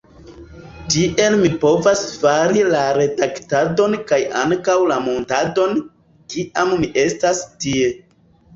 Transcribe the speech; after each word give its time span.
Tiel 0.93 1.35
mi 1.41 1.51
povas 1.63 2.01
fari 2.21 2.63
la 2.69 2.79
redaktadon 2.99 3.95
kaj 4.13 4.19
ankaŭ 4.41 4.79
la 4.95 4.99
muntadon, 5.11 5.79
kiam 6.35 6.77
mi 6.83 6.93
estas 7.07 7.47
tie. 7.63 7.97